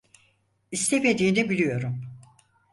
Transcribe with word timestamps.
İstemediğini 0.71 1.49
biliyorum. 1.49 2.05